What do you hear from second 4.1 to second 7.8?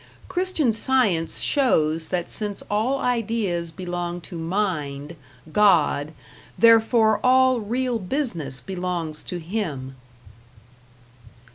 to Mind, God, therefore all